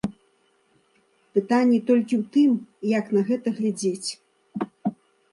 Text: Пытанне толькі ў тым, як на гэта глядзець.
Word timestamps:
Пытанне 1.37 1.75
толькі 1.89 2.15
ў 2.21 2.23
тым, 2.37 2.51
як 2.99 3.05
на 3.17 3.21
гэта 3.27 3.47
глядзець. 3.59 4.09